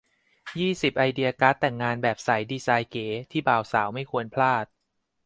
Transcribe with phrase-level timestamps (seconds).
[0.59, 4.65] ยี่สิบ ไอเดียการ์ดแต่งงานแบบใสดีไซน์เก๋ ที่บ่าวสาวไม่ควรพลาด